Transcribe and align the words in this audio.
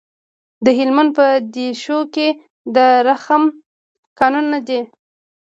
د 0.65 0.67
هلمند 0.77 1.11
په 1.17 1.25
دیشو 1.53 1.99
کې 2.13 2.27
د 2.75 2.77
رخام 3.07 3.43
کانونه 4.19 4.57
دي. 4.67 4.79